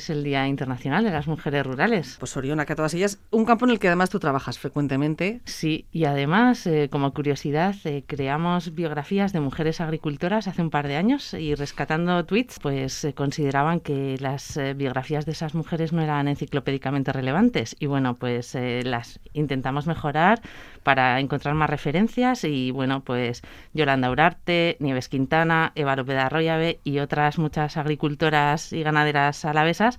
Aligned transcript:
Es 0.00 0.08
el 0.08 0.24
Día 0.24 0.48
Internacional 0.48 1.04
de 1.04 1.10
las 1.10 1.28
Mujeres 1.28 1.66
Rurales. 1.66 2.16
Pues 2.18 2.34
Oriona, 2.34 2.64
que 2.64 2.72
a 2.72 2.76
todas 2.76 2.94
ellas, 2.94 3.18
un 3.30 3.44
campo 3.44 3.66
en 3.66 3.72
el 3.72 3.78
que 3.78 3.88
además 3.88 4.08
tú 4.08 4.18
trabajas 4.18 4.58
frecuentemente. 4.58 5.42
Sí, 5.44 5.84
y 5.92 6.06
además, 6.06 6.66
eh, 6.66 6.88
como 6.90 7.12
curiosidad, 7.12 7.74
eh, 7.84 8.02
creamos 8.06 8.74
biografías 8.74 9.34
de 9.34 9.40
mujeres 9.40 9.78
agricultoras 9.82 10.48
hace 10.48 10.62
un 10.62 10.70
par 10.70 10.88
de 10.88 10.96
años 10.96 11.34
y 11.34 11.54
rescatando 11.54 12.24
tweets, 12.24 12.60
pues 12.60 13.06
consideraban 13.14 13.80
que 13.80 14.16
las 14.20 14.56
eh, 14.56 14.72
biografías 14.72 15.26
de 15.26 15.32
esas 15.32 15.54
mujeres 15.54 15.92
no 15.92 16.00
eran 16.00 16.28
enciclopédicamente 16.28 17.12
relevantes. 17.12 17.76
Y 17.78 17.84
bueno, 17.84 18.14
pues 18.14 18.54
las 18.54 19.20
intentamos 19.34 19.86
mejorar 19.86 20.40
para 20.82 21.20
encontrar 21.20 21.54
más 21.54 21.70
referencias 21.70 22.44
y 22.44 22.70
bueno, 22.70 23.00
pues 23.00 23.42
Yolanda 23.74 24.10
Urarte, 24.10 24.76
Nieves 24.80 25.08
Quintana, 25.08 25.72
Eva 25.74 25.96
López 25.96 26.16
Arroyave 26.18 26.80
y 26.84 26.98
otras 26.98 27.38
muchas 27.38 27.76
agricultoras 27.76 28.72
y 28.72 28.82
ganaderas 28.82 29.44
alavesas 29.44 29.98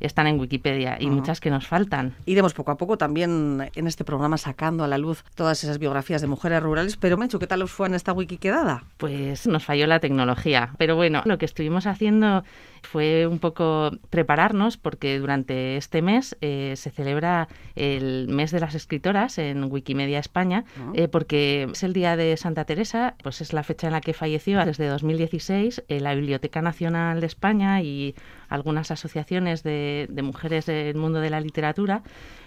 están 0.00 0.26
en 0.26 0.40
Wikipedia 0.40 0.96
y 0.98 1.08
muchas 1.08 1.40
que 1.40 1.50
nos 1.50 1.66
faltan. 1.66 2.14
Iremos 2.26 2.54
poco 2.54 2.72
a 2.72 2.76
poco 2.76 2.96
también 2.96 3.70
en 3.74 3.86
este 3.86 4.04
programa 4.04 4.38
sacando 4.38 4.82
a 4.82 4.88
la 4.88 4.98
luz 4.98 5.24
todas 5.34 5.62
esas 5.62 5.78
biografías 5.78 6.22
de 6.22 6.26
mujeres 6.26 6.62
rurales. 6.62 6.96
Pero, 6.96 7.16
Mencho, 7.16 7.38
¿qué 7.38 7.46
tal 7.46 7.62
os 7.62 7.70
fue 7.70 7.86
en 7.86 7.94
esta 7.94 8.12
wiki 8.12 8.38
quedada? 8.38 8.84
Pues 8.96 9.46
nos 9.46 9.64
falló 9.64 9.86
la 9.86 10.00
tecnología. 10.00 10.70
Pero 10.78 10.96
bueno, 10.96 11.22
lo 11.26 11.38
que 11.38 11.44
estuvimos 11.44 11.86
haciendo 11.86 12.44
fue 12.82 13.26
un 13.26 13.38
poco 13.38 13.90
prepararnos 14.10 14.76
porque 14.76 15.18
durante 15.18 15.76
este 15.76 16.02
mes 16.02 16.36
eh, 16.40 16.74
se 16.76 16.90
celebra 16.90 17.48
el 17.76 18.28
mes 18.28 18.50
de 18.50 18.60
las 18.60 18.74
escritoras 18.74 19.38
en 19.38 19.64
Wikimedia 19.70 20.18
España 20.18 20.64
ah. 20.78 20.92
eh, 20.94 21.08
porque 21.08 21.68
es 21.72 21.82
el 21.82 21.92
día 21.92 22.16
de 22.16 22.36
Santa 22.36 22.64
Teresa, 22.64 23.14
pues 23.22 23.40
es 23.40 23.52
la 23.52 23.62
fecha 23.62 23.86
en 23.86 23.92
la 23.92 24.00
que 24.00 24.14
falleció 24.14 24.64
desde 24.64 24.86
2016 24.88 25.84
en 25.88 26.04
la 26.04 26.14
Biblioteca 26.14 26.62
Nacional 26.62 27.20
de 27.20 27.26
España 27.26 27.82
y 27.82 28.14
algunas 28.48 28.90
asociaciones 28.90 29.62
de, 29.62 30.06
de 30.10 30.22
mujeres 30.22 30.66
del 30.66 30.96
mundo 30.96 31.20
de 31.20 31.30
la 31.30 31.40
literatura 31.40 32.02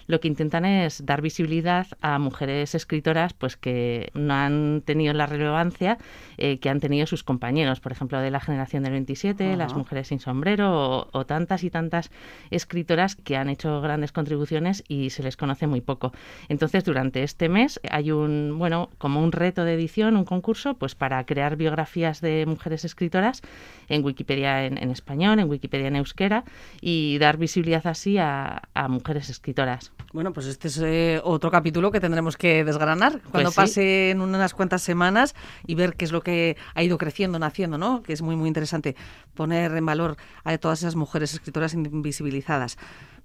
lo 0.06 0.20
que 0.20 0.28
intentan 0.28 0.64
es 0.64 1.04
dar 1.06 1.22
visibilidad 1.22 1.86
a 2.00 2.18
mujeres 2.18 2.74
escritoras 2.74 3.32
pues 3.32 3.56
que 3.56 4.10
no 4.14 4.34
han 4.34 4.82
tenido 4.84 5.14
la 5.14 5.26
relevancia 5.26 5.98
eh, 6.36 6.58
que 6.58 6.68
han 6.68 6.80
tenido 6.80 7.06
sus 7.06 7.24
compañeros, 7.24 7.80
por 7.80 7.92
ejemplo, 7.92 8.20
de 8.20 8.30
la 8.30 8.40
generación 8.40 8.82
del 8.82 8.92
27, 8.92 9.56
las 9.56 9.74
mujeres 9.74 10.12
sombrero 10.24 11.08
o, 11.12 11.26
tantas 11.26 11.62
y 11.64 11.70
tantas 11.70 12.10
escritoras 12.50 13.14
que 13.16 13.36
han 13.36 13.48
hecho 13.48 13.80
grandes 13.80 14.12
contribuciones 14.12 14.82
y 14.88 15.10
se 15.10 15.22
les 15.22 15.36
conoce 15.36 15.66
muy 15.66 15.80
poco. 15.80 16.12
Entonces, 16.48 16.84
durante 16.84 17.22
este 17.22 17.48
mes 17.48 17.80
hay 17.90 18.10
un, 18.10 18.56
bueno, 18.58 18.90
como 18.98 19.22
un 19.22 19.32
reto 19.32 19.64
de 19.64 19.74
edición, 19.74 20.16
un 20.16 20.24
concurso, 20.24 20.74
pues 20.74 20.94
para 20.94 21.24
crear 21.24 21.56
biografías 21.56 22.20
de 22.20 22.44
mujeres 22.46 22.84
escritoras 22.84 23.42
en 23.88 24.04
Wikipedia 24.04 24.64
en, 24.66 24.90
español, 24.90 25.38
en 25.38 25.48
Wikipedia 25.48 25.88
en 25.88 25.96
euskera 25.96 26.44
y 26.80 27.18
dar 27.18 27.36
visibilidad 27.36 27.86
así 27.86 28.18
a 28.18 28.62
mujeres 28.88 29.28
escritoras. 29.28 29.92
Bueno, 30.14 30.32
pues 30.32 30.46
este 30.46 30.68
es 30.68 30.78
eh, 30.78 31.20
otro 31.24 31.50
capítulo 31.50 31.90
que 31.90 31.98
tendremos 31.98 32.36
que 32.36 32.62
desgranar 32.62 33.20
cuando 33.32 33.50
pues 33.50 33.56
pasen 33.56 34.20
unas 34.20 34.54
cuantas 34.54 34.80
semanas 34.80 35.34
y 35.66 35.74
ver 35.74 35.96
qué 35.96 36.04
es 36.04 36.12
lo 36.12 36.22
que 36.22 36.56
ha 36.74 36.84
ido 36.84 36.98
creciendo, 36.98 37.40
naciendo, 37.40 37.78
¿no? 37.78 38.00
Que 38.00 38.12
es 38.12 38.22
muy, 38.22 38.36
muy 38.36 38.46
interesante 38.46 38.94
poner 39.34 39.72
en 39.72 39.84
valor 39.84 40.13
a 40.44 40.56
todas 40.58 40.80
esas 40.80 40.96
mujeres 40.96 41.34
escritoras 41.34 41.74
invisibilizadas. 41.74 42.76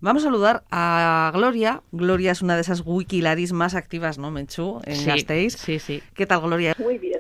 Vamos 0.02 0.24
a 0.24 0.28
saludar 0.28 0.64
a 0.72 1.30
Gloria. 1.34 1.84
Gloria 1.92 2.32
es 2.32 2.42
una 2.42 2.56
de 2.56 2.62
esas 2.62 2.84
wikilaris 2.86 3.52
más 3.52 3.76
activas, 3.76 4.18
¿no, 4.18 4.32
Menchu? 4.32 4.80
En 4.86 4.96
sí, 4.96 5.50
Sí, 5.58 5.80
sí. 5.80 6.02
¿Qué 6.14 6.26
tal, 6.26 6.42
Gloria? 6.42 6.74
Muy 6.80 6.98
bien. 6.98 7.19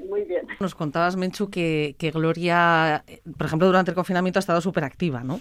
Nos 0.59 0.75
contabas, 0.75 1.15
Menchu, 1.15 1.49
que, 1.49 1.95
que 1.97 2.11
Gloria, 2.11 3.03
por 3.37 3.47
ejemplo, 3.47 3.67
durante 3.67 3.91
el 3.91 3.95
confinamiento 3.95 4.39
ha 4.39 4.41
estado 4.41 4.61
súper 4.61 4.83
activa, 4.83 5.23
¿no? 5.23 5.39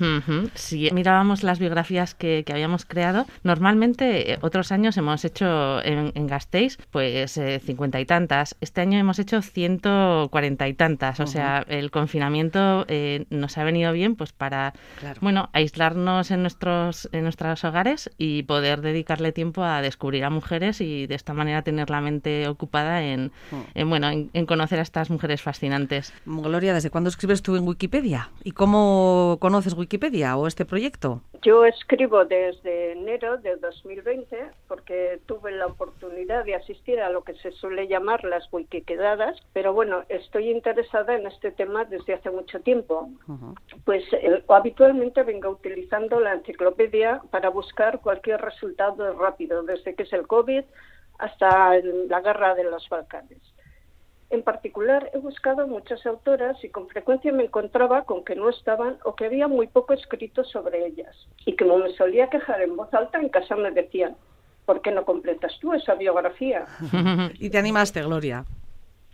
Sí, 0.55 0.89
mirábamos 0.93 1.43
las 1.43 1.59
biografías 1.59 2.15
que, 2.15 2.45
que, 2.47 2.53
habíamos 2.53 2.85
creado. 2.85 3.27
Normalmente, 3.43 4.33
eh, 4.33 4.39
otros 4.43 4.73
años 4.73 4.97
hemos 4.97 5.25
hecho 5.25 5.83
en, 5.85 6.13
en 6.15 6.27
Gasteiz, 6.27 6.79
pues 6.91 7.37
eh, 7.37 7.61
cincuenta 7.65 8.01
y 8.01 8.07
tantas. 8.07 8.57
Este 8.61 8.81
año 8.81 8.99
hemos 8.99 9.19
hecho 9.19 9.43
ciento 9.43 10.29
cuarenta 10.31 10.69
y 10.69 10.75
tantas. 10.75 11.21
O 11.21 11.27
sea, 11.27 11.65
el 11.69 11.91
confinamiento 11.91 12.85
eh, 12.89 13.27
nos 13.31 13.59
ha 13.59 13.65
venido 13.65 13.93
bien, 13.93 14.17
pues 14.17 14.33
para, 14.33 14.73
bueno, 15.21 15.51
aislarnos 15.53 16.31
en 16.31 16.43
nuestros 16.43 17.09
nuestros 17.13 17.65
hogares 17.65 18.11
y 18.19 18.45
poder 18.45 18.81
dedicarle 18.81 19.33
tiempo 19.33 19.63
a 19.63 19.83
descubrir 19.83 20.25
a 20.25 20.31
mujeres 20.31 20.81
y 20.81 21.07
de 21.07 21.15
esta 21.15 21.35
manera 21.35 21.63
tener 21.63 21.91
la 21.91 22.01
mente 22.01 22.49
ocupada 22.49 23.03
en, 23.03 23.33
mm. 23.51 23.89
bueno, 23.89 24.09
en, 24.11 24.47
conocer 24.47 24.79
a 24.79 24.83
estas 24.83 25.08
mujeres 25.11 25.43
fascinantes. 25.43 26.13
Gloria, 26.25 26.75
¿desde 26.75 26.91
cuándo 26.91 27.09
escribes 27.09 27.43
tú 27.43 27.57
en 27.57 27.67
Wikipedia? 27.67 28.31
¿Y 28.45 28.53
cómo 28.53 29.39
conoces 29.41 29.75
Wikipedia 29.75 30.37
o 30.37 30.47
este 30.47 30.65
proyecto? 30.65 31.23
Yo 31.43 31.65
escribo 31.65 32.25
desde 32.25 32.93
enero 32.93 33.39
de 33.39 33.57
2020 33.57 34.51
porque 34.67 35.21
tuve 35.27 35.53
la 35.53 35.67
oportunidad 35.67 36.45
de 36.45 36.57
asistir 36.57 37.01
a 37.01 37.11
lo 37.11 37.23
que 37.23 37.35
se 37.35 37.53
suele 37.53 37.87
llamar 37.87 38.25
las 38.25 38.53
wikiquedadas, 38.53 39.39
pero 39.53 39.73
bueno, 39.73 40.03
estoy 40.09 40.51
interesada 40.51 41.15
en 41.15 41.27
este 41.27 41.53
tema 41.53 41.85
desde 41.85 42.15
hace 42.15 42.31
mucho 42.31 42.61
tiempo. 42.61 43.09
Pues 43.85 44.03
eh, 44.13 44.43
habitualmente 44.49 45.23
vengo 45.23 45.51
utilizando 45.51 46.19
la 46.19 46.35
enciclopedia 46.35 47.21
para 47.31 47.51
buscar 47.51 48.01
cualquier 48.01 48.41
resultado 48.41 49.13
rápido, 49.19 49.63
desde 49.63 49.95
que 49.95 50.03
es 50.03 50.13
el 50.13 50.27
COVID 50.27 50.65
hasta 51.19 51.75
la 52.09 52.21
guerra 52.21 52.55
de 52.55 52.65
los 52.65 52.89
Balcanes. 52.89 53.39
En 54.31 54.43
particular, 54.43 55.11
he 55.15 55.19
buscado 55.19 55.67
muchas 55.67 56.05
autoras 56.05 56.63
y 56.63 56.69
con 56.69 56.89
frecuencia 56.89 57.33
me 57.33 57.45
encontraba 57.45 58.05
con 58.05 58.25
que 58.25 58.37
no 58.37 58.51
estaban 58.51 58.99
o 59.05 59.15
que 59.15 59.25
había 59.25 59.49
muy 59.49 59.69
poco 59.69 59.95
escrito 59.95 60.45
sobre 60.45 60.87
ellas. 60.87 61.17
Y 61.47 61.57
como 61.57 61.79
me 61.79 61.95
solía 61.95 62.29
quejar 62.29 62.61
en 62.61 62.77
voz 62.77 62.93
alta, 62.93 63.19
en 63.19 63.31
casa 63.31 63.57
me 63.57 63.71
decían, 63.71 64.17
¿por 64.67 64.83
qué 64.83 64.91
no 64.91 65.07
completas 65.07 65.53
tú 65.61 65.73
esa 65.73 65.95
biografía? 65.95 66.67
¿Y 67.39 67.49
te 67.49 67.57
animaste, 67.57 68.03
Gloria? 68.03 68.45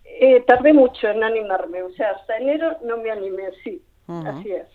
Eh, 0.04 0.42
tardé 0.46 0.72
mucho 0.72 1.08
en 1.08 1.22
animarme, 1.22 1.82
o 1.82 1.90
sea, 1.90 2.10
hasta 2.10 2.36
enero 2.36 2.76
no 2.84 2.96
me 2.96 3.10
animé, 3.10 3.50
sí, 3.62 3.82
así 4.08 4.50
es. 4.50 4.66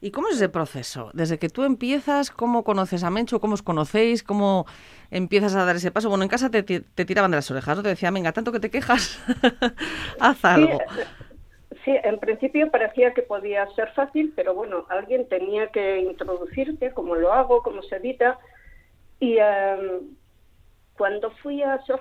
¿Y 0.00 0.12
cómo 0.12 0.28
es 0.28 0.36
ese 0.36 0.48
proceso? 0.48 1.10
Desde 1.12 1.38
que 1.38 1.48
tú 1.48 1.64
empiezas, 1.64 2.30
¿cómo 2.30 2.62
conoces 2.62 3.02
a 3.02 3.10
Mencho? 3.10 3.40
¿Cómo 3.40 3.54
os 3.54 3.62
conocéis? 3.62 4.22
¿Cómo 4.22 4.66
empiezas 5.10 5.54
a 5.54 5.64
dar 5.64 5.76
ese 5.76 5.90
paso? 5.90 6.08
Bueno, 6.08 6.24
en 6.24 6.30
casa 6.30 6.50
te, 6.50 6.62
tiraban 6.62 7.30
de 7.30 7.36
las 7.36 7.50
orejas, 7.50 7.76
¿no? 7.76 7.82
Te 7.82 7.90
decían, 7.90 8.14
venga, 8.14 8.32
tanto 8.32 8.52
que 8.52 8.60
te 8.60 8.70
quejas, 8.70 9.20
haz 10.20 10.44
algo. 10.44 10.78
Sí, 11.84 11.96
en 12.02 12.18
principio 12.18 12.70
parecía 12.70 13.14
que 13.14 13.22
podía 13.22 13.66
ser 13.74 13.90
fácil, 13.92 14.32
pero 14.36 14.54
bueno, 14.54 14.84
alguien 14.90 15.28
tenía 15.28 15.68
que 15.68 16.00
introducirte, 16.00 16.92
cómo 16.92 17.14
lo 17.14 17.32
hago, 17.32 17.62
cómo 17.62 17.82
se 17.82 17.96
edita. 17.96 18.38
Y 19.20 19.38
em, 19.38 20.16
cuando 20.98 21.30
fui 21.42 21.62
a 21.62 21.80
Sor 21.86 22.00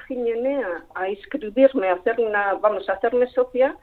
a 0.96 1.10
inscribirme, 1.10 1.88
a 1.88 1.94
hacer 1.94 2.20
una, 2.20 2.56
vamos 2.56 2.90
a 2.90 2.94
hacerme 2.94 3.28
socia, 3.28 3.78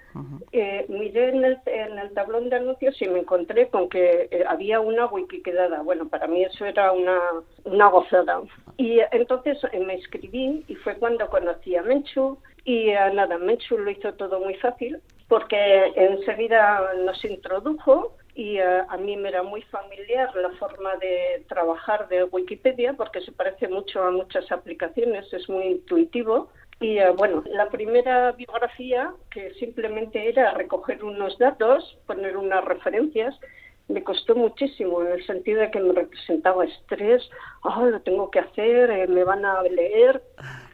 eh, 0.52 0.84
miré 0.88 1.28
en 1.30 1.44
el, 1.44 1.58
en 1.66 1.98
el, 1.98 2.12
tablón 2.12 2.50
de 2.50 2.56
anuncios 2.56 3.00
y 3.00 3.08
me 3.08 3.20
encontré 3.20 3.68
con 3.68 3.88
que 3.88 4.28
eh, 4.30 4.44
había 4.46 4.80
una 4.80 5.06
wiki 5.06 5.40
quedada. 5.42 5.82
Bueno, 5.82 6.08
para 6.08 6.26
mí 6.26 6.42
eso 6.42 6.66
era 6.66 6.92
una, 6.92 7.18
una 7.64 7.88
gozada. 7.88 8.42
Y 8.76 8.98
entonces 9.12 9.58
eh, 9.72 9.78
me 9.78 9.94
inscribí 9.94 10.64
y 10.66 10.74
fue 10.76 10.96
cuando 10.96 11.28
conocí 11.30 11.76
a 11.76 11.82
Menchu 11.82 12.36
y 12.64 12.90
nada, 13.12 13.38
Menchu 13.38 13.78
lo 13.78 13.90
hizo 13.90 14.14
todo 14.14 14.40
muy 14.40 14.54
fácil 14.56 15.00
porque 15.28 15.92
enseguida 15.94 16.92
nos 17.04 17.24
introdujo 17.24 18.16
y 18.34 18.58
eh, 18.58 18.82
a 18.88 18.96
mí 18.96 19.16
me 19.16 19.28
era 19.28 19.42
muy 19.42 19.62
familiar 19.62 20.34
la 20.34 20.50
forma 20.50 20.96
de 20.96 21.44
trabajar 21.48 22.08
de 22.08 22.24
Wikipedia 22.24 22.94
porque 22.94 23.20
se 23.20 23.32
parece 23.32 23.68
mucho 23.68 24.02
a 24.02 24.10
muchas 24.10 24.50
aplicaciones, 24.50 25.32
es 25.32 25.48
muy 25.48 25.64
intuitivo. 25.64 26.50
Y 26.80 26.98
eh, 26.98 27.10
bueno, 27.10 27.44
la 27.46 27.68
primera 27.68 28.32
biografía, 28.32 29.12
que 29.30 29.54
simplemente 29.54 30.28
era 30.28 30.52
recoger 30.52 31.04
unos 31.04 31.38
datos, 31.38 31.96
poner 32.06 32.36
unas 32.36 32.64
referencias, 32.64 33.38
me 33.86 34.02
costó 34.02 34.34
muchísimo 34.34 35.02
en 35.02 35.12
el 35.12 35.26
sentido 35.26 35.60
de 35.60 35.70
que 35.70 35.80
me 35.80 35.92
representaba 35.92 36.64
estrés, 36.64 37.22
oh, 37.62 37.84
lo 37.86 38.00
tengo 38.00 38.30
que 38.30 38.40
hacer, 38.40 38.90
eh, 38.90 39.06
me 39.06 39.24
van 39.24 39.44
a 39.44 39.62
leer, 39.62 40.22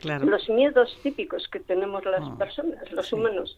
los 0.05 0.49
miedos 0.49 0.97
típicos 1.02 1.49
que 1.49 1.61
tenemos 1.61 2.05
las 2.05 2.23
ah, 2.23 2.37
personas, 2.38 2.91
los 2.93 3.12
humanos. 3.12 3.56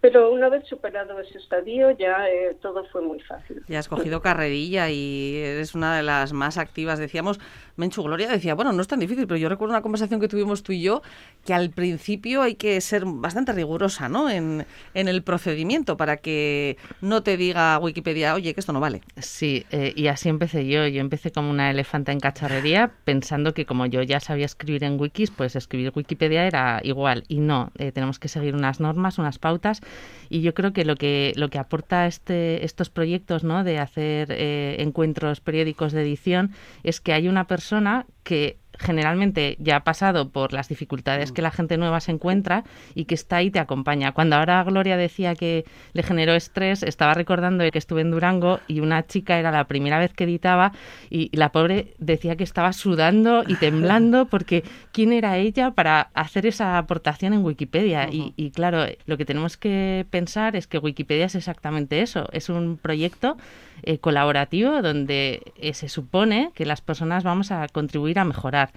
Pero 0.00 0.30
una 0.32 0.48
vez 0.48 0.66
superado 0.66 1.18
ese 1.20 1.38
estadio 1.38 1.90
ya 1.92 2.28
eh, 2.28 2.56
todo 2.60 2.84
fue 2.86 3.02
muy 3.02 3.20
fácil. 3.20 3.62
Ya 3.68 3.78
has 3.78 3.88
cogido 3.88 4.20
carrerilla 4.20 4.90
y 4.90 5.36
eres 5.36 5.74
una 5.74 5.96
de 5.96 6.02
las 6.02 6.32
más 6.32 6.58
activas. 6.58 6.98
Decíamos, 6.98 7.40
Menchu 7.76 8.02
Gloria 8.02 8.28
decía, 8.28 8.54
bueno, 8.54 8.72
no 8.72 8.82
es 8.82 8.88
tan 8.88 9.00
difícil, 9.00 9.26
pero 9.26 9.38
yo 9.38 9.48
recuerdo 9.48 9.72
una 9.72 9.82
conversación 9.82 10.20
que 10.20 10.28
tuvimos 10.28 10.62
tú 10.62 10.72
y 10.72 10.82
yo 10.82 11.02
que 11.44 11.54
al 11.54 11.70
principio 11.70 12.42
hay 12.42 12.54
que 12.54 12.80
ser 12.80 13.04
bastante 13.06 13.52
rigurosa 13.52 14.08
¿no? 14.08 14.30
en, 14.30 14.66
en 14.94 15.08
el 15.08 15.22
procedimiento 15.22 15.96
para 15.96 16.16
que 16.18 16.76
no 17.00 17.22
te 17.22 17.36
diga 17.36 17.78
Wikipedia, 17.78 18.34
oye, 18.34 18.54
que 18.54 18.60
esto 18.60 18.72
no 18.72 18.80
vale. 18.80 19.02
Sí, 19.16 19.66
eh, 19.70 19.92
y 19.96 20.06
así 20.08 20.28
empecé 20.28 20.66
yo. 20.66 20.86
Yo 20.86 21.00
empecé 21.00 21.30
como 21.32 21.50
una 21.50 21.70
elefanta 21.70 22.12
en 22.12 22.20
cacharrería 22.20 22.92
pensando 23.04 23.54
que 23.54 23.66
como 23.66 23.86
yo 23.86 24.02
ya 24.02 24.20
sabía 24.20 24.46
escribir 24.46 24.84
en 24.84 25.00
wikis, 25.00 25.30
pues 25.30 25.56
escribir 25.56 25.73
Wikipedia 25.94 26.46
era 26.46 26.80
igual. 26.82 27.24
Y 27.28 27.40
no, 27.40 27.70
eh, 27.78 27.92
tenemos 27.92 28.18
que 28.18 28.28
seguir 28.28 28.54
unas 28.54 28.80
normas, 28.80 29.18
unas 29.18 29.38
pautas. 29.38 29.80
Y 30.28 30.40
yo 30.42 30.54
creo 30.54 30.72
que 30.72 30.84
lo 30.84 30.96
que, 30.96 31.32
lo 31.36 31.48
que 31.48 31.58
aporta 31.58 32.06
este, 32.06 32.64
estos 32.64 32.90
proyectos 32.90 33.44
¿no? 33.44 33.64
de 33.64 33.78
hacer 33.78 34.28
eh, 34.30 34.76
encuentros 34.78 35.40
periódicos 35.40 35.92
de 35.92 36.02
edición 36.02 36.52
es 36.82 37.00
que 37.00 37.12
hay 37.12 37.28
una 37.28 37.46
persona 37.46 38.06
que 38.22 38.58
generalmente 38.78 39.56
ya 39.58 39.76
ha 39.76 39.84
pasado 39.84 40.28
por 40.30 40.52
las 40.52 40.68
dificultades 40.68 41.32
que 41.32 41.42
la 41.42 41.50
gente 41.50 41.76
nueva 41.76 42.00
se 42.00 42.12
encuentra 42.12 42.64
y 42.94 43.04
que 43.04 43.14
está 43.14 43.36
ahí 43.36 43.50
te 43.50 43.58
acompaña. 43.58 44.12
Cuando 44.12 44.36
ahora 44.36 44.62
Gloria 44.64 44.96
decía 44.96 45.34
que 45.34 45.64
le 45.92 46.02
generó 46.02 46.34
estrés, 46.34 46.82
estaba 46.82 47.14
recordando 47.14 47.64
que 47.70 47.78
estuve 47.78 48.02
en 48.02 48.10
Durango 48.10 48.60
y 48.68 48.80
una 48.80 49.06
chica 49.06 49.38
era 49.38 49.50
la 49.50 49.64
primera 49.64 49.98
vez 49.98 50.12
que 50.12 50.24
editaba 50.24 50.72
y 51.10 51.34
la 51.36 51.50
pobre 51.50 51.94
decía 51.98 52.36
que 52.36 52.44
estaba 52.44 52.72
sudando 52.72 53.44
y 53.46 53.56
temblando 53.56 54.26
porque 54.30 54.64
quién 54.92 55.12
era 55.12 55.36
ella 55.38 55.70
para 55.72 56.10
hacer 56.14 56.46
esa 56.46 56.78
aportación 56.78 57.32
en 57.32 57.44
Wikipedia. 57.44 58.08
y, 58.10 58.32
y 58.36 58.50
claro, 58.50 58.84
lo 59.06 59.16
que 59.16 59.24
tenemos 59.24 59.56
que 59.56 60.06
pensar 60.10 60.56
es 60.56 60.66
que 60.66 60.78
Wikipedia 60.78 61.26
es 61.26 61.34
exactamente 61.34 62.02
eso, 62.02 62.28
es 62.32 62.48
un 62.48 62.76
proyecto 62.76 63.36
eh, 63.86 63.98
colaborativo 63.98 64.82
donde 64.82 65.42
eh, 65.56 65.74
se 65.74 65.88
supone 65.88 66.50
que 66.54 66.64
las 66.64 66.80
personas 66.80 67.24
vamos 67.24 67.50
a 67.50 67.68
contribuir 67.68 68.18
a 68.18 68.24
mejorar. 68.24 68.70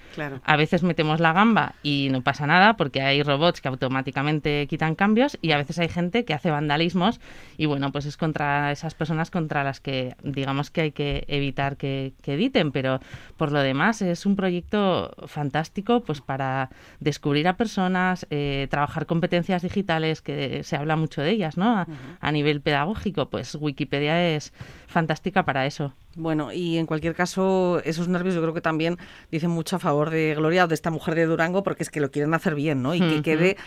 A 0.44 0.56
veces 0.58 0.84
metemos 0.84 1.20
la 1.20 1.34
gamba 1.34 1.76
y 1.84 2.10
no 2.12 2.22
pasa 2.22 2.48
nada 2.48 2.76
porque 2.76 3.02
hay 3.02 3.24
robots 3.24 3.62
que 3.62 3.68
automáticamente 3.68 4.68
quitan 4.68 4.96
cambios 4.96 5.38
y 5.42 5.52
a 5.52 5.58
veces 5.58 5.80
hay 5.80 5.90
gente 5.90 6.26
que 6.26 6.34
hace 6.34 6.52
vandalismos 6.52 7.20
y 7.58 7.66
bueno, 7.66 7.92
pues 7.92 8.06
es 8.06 8.18
contra 8.18 8.72
esas 8.72 8.96
personas 8.96 9.32
contra 9.32 9.64
las 9.64 9.80
que 9.80 10.16
digamos 10.24 10.72
que 10.72 10.82
hay 10.82 10.92
que 10.92 11.24
evitar 11.28 11.78
que, 11.78 12.14
editen, 12.26 12.74
pero 12.74 13.00
por 13.38 13.54
lo 13.54 13.62
demás 13.62 14.02
es 14.02 14.26
un 14.26 14.36
proyecto 14.36 15.16
fantástico 15.28 16.02
pues 16.02 16.20
para 16.20 16.70
descubrir 17.00 17.48
a 17.48 17.56
personas, 17.56 18.28
eh, 18.30 18.68
trabajar 18.70 19.06
competencias 19.06 19.62
digitales, 19.62 20.22
que 20.22 20.64
se 20.64 20.76
habla 20.76 20.98
mucho 20.98 21.22
de 21.22 21.32
ellas, 21.32 21.56
¿no? 21.56 21.78
A, 21.78 21.88
a 22.20 22.32
nivel 22.34 22.60
pedagógico, 22.60 23.30
pues 23.30 23.56
Wikipedia 23.56 24.36
es 24.36 24.52
fantástica 24.98 25.44
para 25.44 25.68
eso. 25.68 25.94
Bueno, 26.16 26.52
y 26.52 26.80
en 26.80 26.88
cualquier 26.88 27.14
caso, 27.14 27.80
esos 27.86 28.08
nervios 28.08 28.34
yo 28.34 28.42
creo 28.42 28.56
que 28.56 28.62
también 28.62 28.98
dicen 29.30 29.52
mucho 29.52 29.76
a 29.76 29.80
favor 29.80 30.10
de 30.10 30.34
Gloria 30.34 30.66
o 30.66 30.68
de 30.68 30.74
esta 30.74 30.90
mujer 30.90 31.14
de 31.14 31.28
Durango, 31.28 31.62
porque 31.62 31.84
es 31.84 31.92
que 31.92 32.00
lo 32.00 32.10
quieren 32.10 32.34
hacer 32.34 32.56
bien, 32.56 32.82
¿no? 32.82 32.96
Y 32.96 33.00
que 33.00 33.22
quede 33.22 33.58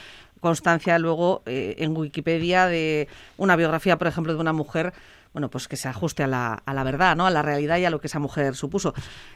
constancia 0.40 0.98
luego 0.98 1.42
eh, 1.46 1.76
en 1.78 1.96
Wikipedia 1.96 2.66
de 2.66 3.06
una 3.36 3.54
biografía, 3.54 3.96
por 3.96 4.08
ejemplo, 4.08 4.34
de 4.34 4.40
una 4.40 4.52
mujer 4.52 4.92
bueno, 5.32 5.48
pues 5.48 5.68
que 5.68 5.76
se 5.76 5.86
ajuste 5.86 6.24
a 6.24 6.26
la, 6.26 6.54
a 6.66 6.74
la 6.74 6.82
verdad, 6.82 7.14
¿no? 7.14 7.24
A 7.24 7.30
la 7.30 7.42
realidad 7.42 7.78
y 7.78 7.84
a 7.84 7.90
lo 7.90 8.00
que 8.00 8.08
esa 8.08 8.18
mujer 8.18 8.56
supuso. 8.56 8.92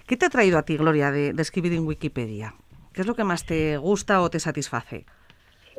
¿Qué 0.09 0.17
te 0.17 0.27
ha 0.27 0.31
traído 0.31 0.59
a 0.59 0.65
ti, 0.65 0.77
Gloria, 0.77 1.13
de, 1.13 1.33
de 1.33 1.43
escribir 1.43 1.73
en 1.75 1.87
Wikipedia? 1.87 2.55
¿Qué 2.93 3.03
es 3.03 3.07
lo 3.07 3.15
que 3.15 3.23
más 3.23 3.47
te 3.47 3.77
gusta 3.77 4.21
o 4.21 4.29
te 4.29 4.41
satisface? 4.41 5.07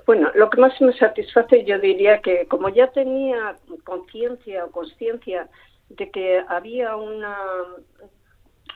Bueno, 0.06 0.32
lo 0.36 0.50
que 0.50 0.62
más 0.62 0.80
me 0.80 0.94
satisface 0.94 1.66
yo 1.66 1.80
diría 1.80 2.22
que 2.22 2.46
como 2.48 2.70
ya 2.70 2.88
tenía 2.92 3.58
conciencia 3.84 4.64
o 4.66 4.72
conciencia 4.72 5.50
de 5.90 6.10
que 6.12 6.44
había 6.48 6.96
una, 6.96 7.38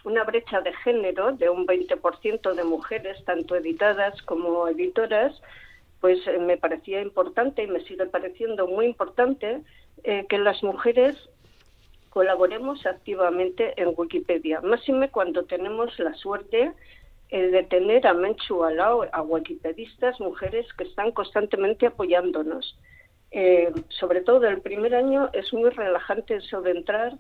una 0.04 0.24
brecha 0.24 0.62
de 0.62 0.74
género 0.74 1.32
de 1.34 1.50
un 1.50 1.66
20% 1.66 2.54
de 2.54 2.64
mujeres, 2.64 3.24
tanto 3.26 3.56
editadas 3.56 4.22
como 4.24 4.68
editoras, 4.68 5.40
pues 6.02 6.20
eh, 6.28 6.38
me 6.40 6.58
parecía 6.58 7.02
importante 7.02 7.64
y 7.64 7.68
me 7.68 7.82
sigue 7.82 8.06
pareciendo 8.06 8.68
muy 8.68 8.86
importante 8.86 9.62
eh, 10.04 10.26
que 10.30 10.38
las 10.38 10.64
mujeres 10.64 11.16
colaboremos 12.10 12.86
activamente 12.86 13.80
en 13.82 13.94
Wikipedia, 13.96 14.62
máxime 14.62 15.10
cuando 15.10 15.46
tenemos 15.46 15.98
la 16.00 16.14
suerte 16.16 16.72
eh, 17.30 17.48
de 17.48 17.64
tener 17.64 18.08
a 18.08 18.14
Menchu 18.14 18.64
al 18.64 18.78
lado, 18.78 19.06
a 19.12 19.22
wikipedistas, 19.22 20.20
mujeres 20.20 20.66
que 20.74 20.86
están 20.86 21.12
constantemente 21.12 21.86
apoyándonos. 21.86 22.76
Eh, 23.32 23.72
sobre 23.90 24.22
todo 24.22 24.48
el 24.48 24.62
primer 24.62 24.96
año, 24.96 25.30
es 25.34 25.54
muy 25.54 25.70
relajante 25.70 26.36
eso 26.36 26.62
de 26.62 26.72
entrar 26.72 27.14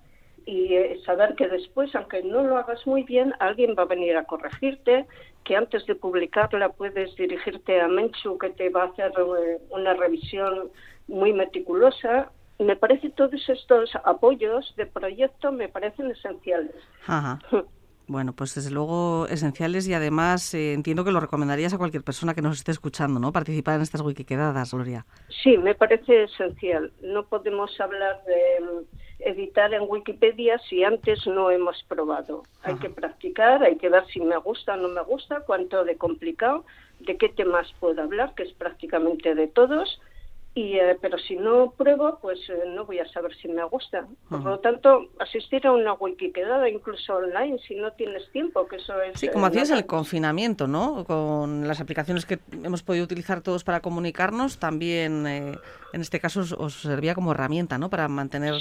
y 0.45 0.73
eh, 0.73 0.99
saber 1.05 1.35
que 1.35 1.47
después, 1.47 1.93
aunque 1.95 2.23
no 2.23 2.43
lo 2.43 2.57
hagas 2.57 2.85
muy 2.87 3.03
bien, 3.03 3.33
alguien 3.39 3.75
va 3.77 3.83
a 3.83 3.85
venir 3.85 4.17
a 4.17 4.23
corregirte, 4.23 5.05
que 5.43 5.55
antes 5.55 5.85
de 5.85 5.95
publicarla 5.95 6.69
puedes 6.69 7.15
dirigirte 7.15 7.79
a 7.79 7.87
Menchu, 7.87 8.37
que 8.37 8.49
te 8.49 8.69
va 8.69 8.83
a 8.83 8.87
hacer 8.87 9.11
eh, 9.17 9.59
una 9.69 9.93
revisión 9.93 10.71
muy 11.07 11.33
meticulosa. 11.33 12.31
Me 12.57 12.75
parece 12.75 13.09
todos 13.11 13.47
estos 13.47 13.95
apoyos 14.03 14.73
de 14.75 14.85
proyecto 14.85 15.51
me 15.51 15.69
parecen 15.69 16.11
esenciales. 16.11 16.75
Ajá. 17.05 17.39
Bueno, 18.09 18.33
pues 18.33 18.55
desde 18.55 18.71
luego 18.71 19.27
esenciales 19.27 19.87
y 19.87 19.93
además 19.93 20.55
eh, 20.55 20.73
entiendo 20.73 21.05
que 21.05 21.11
lo 21.11 21.19
recomendarías 21.19 21.75
a 21.75 21.77
cualquier 21.77 22.03
persona 22.03 22.33
que 22.33 22.41
nos 22.41 22.57
esté 22.57 22.71
escuchando, 22.71 23.19
¿no? 23.19 23.31
Participar 23.31 23.75
en 23.75 23.83
estas 23.83 24.01
wikiquedadas, 24.01 24.73
Gloria. 24.73 25.05
Sí, 25.43 25.59
me 25.59 25.75
parece 25.75 26.23
esencial. 26.23 26.91
No 27.03 27.27
podemos 27.27 27.79
hablar 27.79 28.19
de 28.25 28.65
mm, 28.65 29.29
editar 29.29 29.71
en 29.75 29.83
Wikipedia 29.87 30.57
si 30.67 30.83
antes 30.83 31.27
no 31.27 31.51
hemos 31.51 31.83
probado. 31.83 32.41
Hay 32.63 32.77
que 32.77 32.89
practicar, 32.89 33.61
hay 33.61 33.77
que 33.77 33.89
ver 33.89 34.03
si 34.07 34.19
me 34.21 34.37
gusta 34.37 34.73
o 34.73 34.77
no 34.77 34.87
me 34.87 35.03
gusta, 35.03 35.41
cuánto 35.41 35.83
de 35.83 35.95
complicado, 35.95 36.65
de 37.01 37.15
qué 37.15 37.29
temas 37.29 37.71
puedo 37.79 38.01
hablar, 38.01 38.33
que 38.33 38.41
es 38.41 38.53
prácticamente 38.53 39.35
de 39.35 39.45
todos 39.45 40.01
y, 40.55 40.77
eh, 40.77 40.97
pero 40.99 41.17
si 41.19 41.35
no 41.35 41.71
pruebo, 41.77 42.17
pues 42.21 42.39
eh, 42.49 42.63
no 42.75 42.85
voy 42.85 42.99
a 42.99 43.07
saber 43.09 43.35
si 43.35 43.47
me 43.47 43.63
gusta. 43.65 44.07
Por 44.29 44.43
lo 44.43 44.59
tanto, 44.59 45.09
asistir 45.19 45.65
a 45.67 45.71
una 45.71 45.93
Wikiquedada, 45.93 46.67
incluso 46.67 47.15
online, 47.15 47.59
si 47.67 47.75
no 47.75 47.93
tienes 47.93 48.29
tiempo, 48.31 48.67
que 48.67 48.77
eso 48.77 48.99
es... 49.01 49.19
Sí, 49.19 49.27
como 49.29 49.45
eh, 49.45 49.49
hacías 49.49 49.69
el 49.69 49.85
confinamiento, 49.85 50.67
¿no? 50.67 51.05
Con 51.05 51.67
las 51.67 51.79
aplicaciones 51.79 52.25
que 52.25 52.39
hemos 52.63 52.81
podido 52.81 53.05
utilizar 53.05 53.41
todos 53.41 53.63
para 53.63 53.79
comunicarnos, 53.81 54.57
también 54.57 55.27
en 55.27 56.01
este 56.01 56.19
caso 56.19 56.41
os, 56.57 56.73
servía 56.73 57.13
como 57.13 57.31
herramienta, 57.31 57.77
¿no? 57.77 57.89
Para 57.89 58.07
mantener 58.07 58.55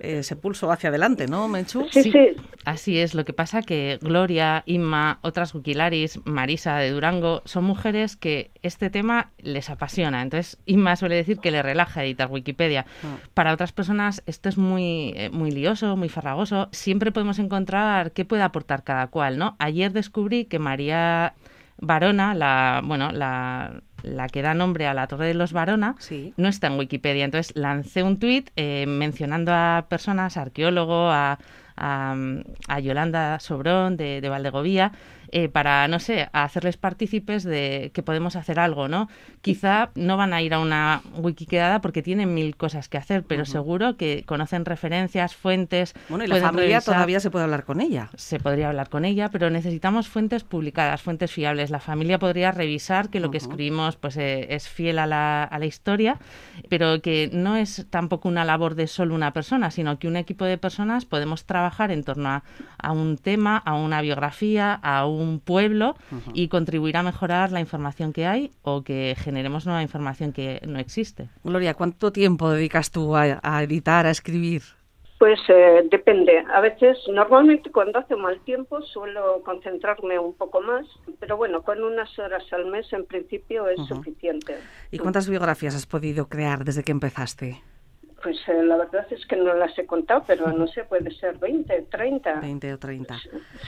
ese 0.00 0.34
pulso 0.34 0.70
hacia 0.72 0.88
adelante, 0.88 1.28
¿no, 1.28 1.46
Menchu? 1.46 1.86
Sí, 1.90 2.02
sí, 2.02 2.36
Así 2.64 2.98
es. 2.98 3.14
Lo 3.14 3.24
que 3.24 3.32
pasa 3.32 3.62
que 3.62 3.98
Gloria, 4.02 4.62
Inma, 4.66 5.18
otras 5.22 5.54
Wikilaris, 5.54 6.20
Marisa 6.26 6.76
de 6.76 6.90
Durango, 6.90 7.42
son 7.44 7.64
mujeres 7.64 8.16
que 8.16 8.50
este 8.62 8.90
tema 8.90 9.30
les 9.38 9.70
apasiona. 9.70 10.22
Entonces, 10.22 10.58
Inma 10.66 10.96
suele 10.96 11.16
decir 11.16 11.38
que 11.38 11.50
le 11.50 11.62
relaja 11.62 12.04
editar 12.04 12.30
Wikipedia. 12.30 12.84
Ah. 13.02 13.16
Para 13.34 13.52
otras 13.52 13.72
personas 13.72 14.22
esto 14.26 14.48
es 14.48 14.58
muy, 14.58 15.12
eh, 15.16 15.30
muy 15.30 15.50
lioso, 15.50 15.96
muy 15.96 16.08
farragoso. 16.08 16.68
Siempre 16.72 17.12
podemos 17.12 17.38
encontrar 17.38 18.12
qué 18.12 18.24
puede 18.24 18.42
aportar 18.42 18.84
cada 18.84 19.06
cual, 19.06 19.38
¿no? 19.38 19.56
Ayer 19.58 19.92
descubrí 19.92 20.44
que 20.44 20.58
María 20.58 21.34
Varona, 21.78 22.34
la, 22.34 22.82
bueno, 22.84 23.10
la, 23.10 23.80
la 24.02 24.28
que 24.28 24.42
da 24.42 24.52
nombre 24.52 24.86
a 24.86 24.92
la 24.92 25.06
Torre 25.06 25.28
de 25.28 25.34
los 25.34 25.54
Varona, 25.54 25.96
no 26.36 26.48
está 26.48 26.66
en 26.66 26.78
Wikipedia. 26.78 27.24
Entonces 27.24 27.56
lancé 27.56 28.02
un 28.02 28.18
tuit 28.18 28.50
eh, 28.56 28.84
mencionando 28.86 29.52
a 29.54 29.86
personas, 29.88 30.36
arqueólogo, 30.36 31.10
a, 31.10 31.38
a, 31.76 32.14
Yolanda 32.80 33.38
Sobrón 33.40 33.96
de, 33.96 34.20
de 34.20 34.28
Valdegovía, 34.28 34.92
eh, 35.32 35.48
para, 35.48 35.86
no 35.88 36.00
sé, 36.00 36.28
hacerles 36.32 36.76
partícipes 36.76 37.44
de 37.44 37.90
que 37.94 38.02
podemos 38.02 38.36
hacer 38.36 38.58
algo, 38.58 38.88
¿no? 38.88 39.08
Quizá 39.42 39.90
no 39.94 40.16
van 40.16 40.32
a 40.32 40.42
ir 40.42 40.54
a 40.54 40.58
una 40.58 41.02
Wikiquedada 41.16 41.80
porque 41.80 42.02
tienen 42.02 42.34
mil 42.34 42.56
cosas 42.56 42.88
que 42.88 42.98
hacer, 42.98 43.22
pero 43.22 43.44
seguro 43.44 43.96
que 43.96 44.24
conocen 44.26 44.64
referencias, 44.64 45.34
fuentes. 45.34 45.94
Bueno, 46.08 46.24
y 46.24 46.26
la 46.26 46.40
familia 46.40 46.80
todavía 46.80 47.20
se 47.20 47.30
puede 47.30 47.44
hablar 47.44 47.64
con 47.64 47.80
ella. 47.80 48.10
Se 48.16 48.40
podría 48.40 48.68
hablar 48.68 48.88
con 48.88 49.04
ella, 49.04 49.28
pero 49.30 49.50
necesitamos 49.50 50.08
fuentes 50.08 50.44
publicadas, 50.44 51.02
fuentes 51.02 51.30
fiables. 51.30 51.70
La 51.70 51.80
familia 51.80 52.18
podría 52.18 52.52
revisar 52.52 53.08
que 53.08 53.20
lo 53.20 53.30
que 53.30 53.38
escribimos 53.38 53.96
pues 53.96 54.16
eh, 54.16 54.54
es 54.54 54.68
fiel 54.68 54.98
a 54.98 55.06
la, 55.06 55.44
a 55.44 55.58
la 55.58 55.66
historia, 55.66 56.18
pero 56.68 57.00
que 57.00 57.30
no 57.32 57.56
es 57.56 57.86
tampoco 57.90 58.28
una 58.28 58.44
labor 58.44 58.74
de 58.74 58.86
solo 58.86 59.14
una 59.14 59.32
persona, 59.32 59.70
sino 59.70 59.98
que 59.98 60.08
un 60.08 60.16
equipo 60.16 60.44
de 60.44 60.58
personas 60.58 61.04
podemos 61.04 61.44
trabajar 61.44 61.90
en 61.90 62.04
torno 62.04 62.28
a, 62.28 62.42
a 62.82 62.92
un 62.92 63.16
tema, 63.16 63.56
a 63.58 63.74
una 63.74 64.00
biografía, 64.02 64.74
a 64.74 65.06
un 65.06 65.40
pueblo 65.40 65.94
y 66.34 66.48
contribuir 66.48 66.96
a 66.96 67.02
mejorar 67.02 67.52
la 67.52 67.60
información 67.60 68.12
que 68.12 68.26
hay 68.26 68.50
o 68.62 68.82
que 68.82 69.14
generemos 69.16 69.66
nueva 69.66 69.82
información 69.82 70.32
que 70.32 70.60
no 70.66 70.78
existe. 70.78 71.28
Gloria, 71.44 71.74
¿cuánto 71.74 72.12
tiempo 72.12 72.50
dedicas 72.50 72.90
tú 72.90 73.16
a, 73.16 73.62
editar, 73.62 74.06
a 74.06 74.10
escribir? 74.10 74.62
Pues 75.18 75.38
eh, 75.48 75.86
depende. 75.90 76.42
A 76.54 76.62
veces, 76.62 76.96
normalmente 77.12 77.70
cuando 77.70 77.98
hace 77.98 78.16
mal 78.16 78.40
tiempo 78.40 78.80
suelo 78.80 79.42
concentrarme 79.44 80.18
un 80.18 80.34
poco 80.34 80.62
más, 80.62 80.86
pero 81.18 81.36
bueno, 81.36 81.62
con 81.62 81.82
unas 81.82 82.18
horas 82.18 82.44
al 82.52 82.66
mes 82.66 82.90
en 82.92 83.04
principio 83.04 83.68
es 83.68 83.78
suficiente. 83.86 84.56
¿Y 84.90 84.98
cuántas 84.98 85.28
biografías 85.28 85.74
has 85.74 85.86
podido 85.86 86.28
crear 86.28 86.64
desde 86.64 86.82
que 86.82 86.92
empezaste? 86.92 87.62
Pues 88.22 88.36
eh, 88.48 88.62
la 88.62 88.76
verdad 88.76 89.06
es 89.10 89.24
que 89.24 89.36
no 89.36 89.54
las 89.54 89.78
he 89.78 89.86
contado, 89.86 90.24
pero 90.26 90.52
no 90.52 90.66
sé, 90.66 90.84
puede 90.84 91.10
ser 91.12 91.38
20, 91.38 91.86
30. 91.90 92.40
20 92.40 92.74
o 92.74 92.78
30. 92.78 93.18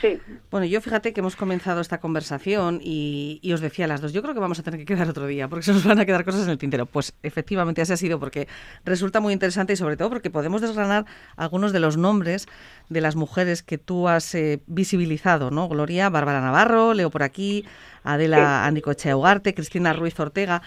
Sí. 0.01 0.19
Bueno, 0.51 0.67
yo 0.67 0.81
fíjate 0.81 1.13
que 1.13 1.21
hemos 1.21 1.37
comenzado 1.37 1.81
esta 1.81 2.01
conversación 2.01 2.81
y, 2.83 3.41
os 3.53 3.61
decía 3.61 3.87
a 3.87 3.89
las 3.89 4.03
dos, 4.03 4.13
yo 4.13 4.21
creo 4.21 4.35
que 4.35 4.41
vamos 4.41 4.59
a 4.59 4.63
tener 4.63 4.81
que 4.81 4.87
quedar 4.87 5.09
otro 5.09 5.27
día 5.27 5.49
porque 5.49 5.63
se 5.65 5.73
nos 5.73 5.87
van 5.87 5.99
a 6.01 6.05
quedar 6.05 6.25
cosas 6.25 6.45
en 6.45 6.51
el 6.51 6.59
tintero. 6.59 6.85
Pues 6.87 7.15
efectivamente 7.23 7.81
así 7.81 7.93
ha 7.93 7.97
sido 7.97 8.21
porque 8.21 8.47
resulta 8.85 9.21
muy 9.21 9.33
interesante 9.33 9.73
y 9.73 9.77
sobre 9.77 9.97
todo 9.97 10.11
porque 10.11 10.31
podemos 10.31 10.61
desgranar 10.61 11.07
algunos 11.37 11.73
de 11.73 11.81
los 11.81 11.97
nombres 11.97 12.47
de 12.91 13.01
las 13.01 13.17
mujeres 13.17 13.63
que 13.63 13.79
tú 13.79 14.09
has 14.09 14.35
eh, 14.35 14.61
visibilizado, 14.67 15.51
¿no? 15.51 15.69
Gloria, 15.69 16.11
Bárbara 16.11 16.41
Navarro, 16.41 16.93
leo 16.93 17.11
por 17.11 17.23
aquí, 17.23 17.65
Adela 18.05 18.67
Andicochea 18.67 19.17
Ugarte, 19.17 19.55
Cristina 19.55 19.93
Ruiz 19.93 20.19
Ortega. 20.21 20.63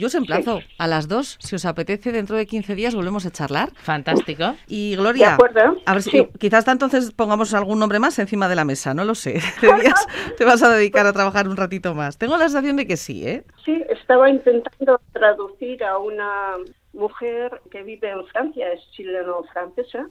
Yo 0.00 0.06
os 0.06 0.14
emplazo 0.14 0.60
a 0.78 0.86
las 0.86 1.08
dos, 1.08 1.36
si 1.40 1.56
os 1.56 1.66
apetece, 1.66 2.10
dentro 2.10 2.34
de 2.34 2.46
15 2.46 2.74
días 2.74 2.94
volvemos 2.94 3.26
a 3.26 3.30
charlar. 3.30 3.68
Fantástico. 3.74 4.54
Y 4.66 4.96
Gloria, 4.96 5.36
a 5.84 5.92
ver 5.92 6.02
si 6.02 6.24
quizás 6.38 6.60
hasta 6.60 6.72
entonces 6.72 7.12
pongamos 7.12 7.52
algún 7.52 7.78
nombre 7.78 7.98
más 7.98 8.18
encima 8.18 8.48
de 8.48 8.56
la 8.56 8.64
mesa, 8.64 8.94
no 8.94 9.04
lo 9.04 9.14
sé. 9.14 9.40
Te, 10.38 10.44
vas 10.46 10.62
a 10.62 10.70
dedicar 10.74 11.06
a 11.06 11.12
trabajar 11.12 11.48
un 11.48 11.56
ratito 11.58 11.94
más. 11.94 12.16
Tengo 12.16 12.38
la 12.38 12.44
sensación 12.44 12.76
de 12.76 12.86
que 12.86 12.96
sí, 12.96 13.28
¿eh? 13.28 13.44
Sí, 13.62 13.84
estaba 13.90 14.30
intentando 14.30 15.02
traducir 15.12 15.84
a 15.84 15.98
una 15.98 16.56
mujer 16.94 17.60
que 17.70 17.82
vive 17.82 18.08
en 18.08 18.24
Francia, 18.28 18.72
es 18.72 18.80
chileno-francesa, 18.92 20.08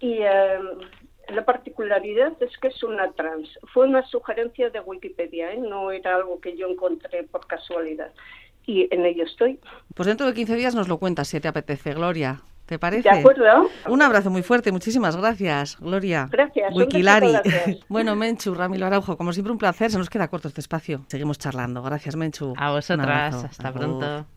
y 0.00 0.22
em, 0.22 0.66
la 1.28 1.44
particularidad 1.44 2.32
es 2.42 2.58
que 2.58 2.66
es 2.66 2.82
una 2.82 3.12
trans. 3.12 3.48
Fue 3.72 3.86
una 3.86 4.04
sugerencia 4.06 4.70
de 4.70 4.80
Wikipedia, 4.80 5.52
¿eh? 5.52 5.58
no 5.58 5.92
era 5.92 6.16
algo 6.16 6.40
que 6.40 6.56
yo 6.56 6.66
encontré 6.66 7.22
por 7.22 7.46
casualidad 7.46 8.10
y 8.70 8.88
en 8.90 9.04
ello 9.04 9.24
estoy. 9.24 9.58
Pues 9.94 10.06
dentro 10.06 10.26
de 10.26 10.34
15 10.34 10.54
días 10.54 10.74
nos 10.74 10.88
lo 10.88 10.98
cuentas 10.98 11.28
si 11.28 11.40
te 11.40 11.48
apetece, 11.48 11.94
Gloria. 11.94 12.42
¿Te 12.66 12.78
parece? 12.78 13.02
De 13.02 13.18
acuerdo. 13.18 13.68
Un 13.88 14.00
abrazo 14.00 14.30
muy 14.30 14.44
fuerte, 14.44 14.70
muchísimas 14.70 15.16
gracias, 15.16 15.76
Gloria. 15.80 16.28
Gracias. 16.30 16.72
Wikilari. 16.72 17.32
bueno, 17.88 18.14
Menchu, 18.14 18.54
Ramiro 18.54 18.86
Araujo, 18.86 19.16
como 19.16 19.32
siempre 19.32 19.50
un 19.50 19.58
placer, 19.58 19.90
se 19.90 19.98
nos 19.98 20.08
queda 20.08 20.28
corto 20.28 20.46
este 20.46 20.60
espacio. 20.60 21.04
Seguimos 21.08 21.36
charlando. 21.38 21.82
Gracias, 21.82 22.14
Menchu. 22.14 22.54
A 22.56 22.70
vosotras, 22.70 23.42
hasta 23.42 23.72
pronto. 23.72 24.24